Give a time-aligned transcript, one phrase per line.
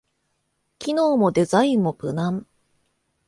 [0.79, 2.47] 機能もデザインも無難